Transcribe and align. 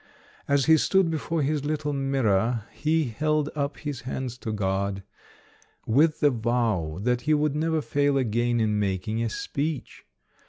As 0.47 0.65
he 0.65 0.77
stood 0.77 1.11
before 1.11 1.43
his 1.43 1.63
little 1.63 1.93
mirror, 1.93 2.65
he 2.71 3.03
held 3.03 3.51
up 3.55 3.77
his 3.77 4.01
hands 4.01 4.35
to 4.39 4.51
God, 4.51 5.03
with 5.85 6.21
the 6.21 6.31
vow 6.31 6.97
that 7.03 7.21
he 7.29 7.35
would 7.35 7.55
never 7.55 7.83
fail 7.83 8.17
again 8.17 8.59
in 8.59 8.79
making 8.79 9.21
a 9.21 9.29
speech. 9.29 10.03